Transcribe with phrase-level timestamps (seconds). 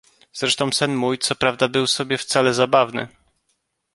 [0.33, 3.07] "Zresztą sen mój, co prawda, był sobie wcale zabawny!"